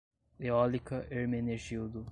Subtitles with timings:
[0.39, 2.07] Eólica Hermenegildo